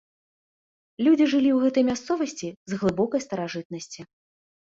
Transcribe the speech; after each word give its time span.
Людзі 1.07 1.25
жылі 1.33 1.51
ў 1.53 1.57
гэтай 1.69 1.83
мясцовасці 1.89 2.47
з 2.73 2.79
глыбокай 2.81 3.21
старажытнасці. 3.27 4.07